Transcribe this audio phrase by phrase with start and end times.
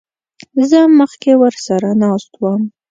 [0.69, 2.61] زه مخکې ورسره ناست وم.